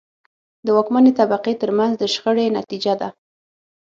[0.65, 3.09] د واکمنې طبقې ترمنځ د شخړې نتیجه ده.